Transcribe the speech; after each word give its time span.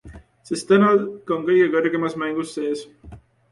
Sest 0.49 0.67
Tänak 0.71 1.29
on 1.37 1.45
kõige 1.51 1.69
kõrgemas 1.77 2.19
mängus 2.25 2.57
sees! 2.59 2.85